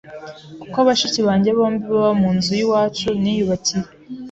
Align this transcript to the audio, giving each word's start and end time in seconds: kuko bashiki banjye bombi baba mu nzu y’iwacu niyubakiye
kuko 0.61 0.77
bashiki 0.87 1.19
banjye 1.27 1.49
bombi 1.57 1.85
baba 1.93 2.11
mu 2.21 2.29
nzu 2.37 2.51
y’iwacu 2.59 3.07
niyubakiye 3.21 3.87